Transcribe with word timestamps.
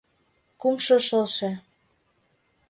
Кумшо 0.61 0.97
шылше. 1.07 1.51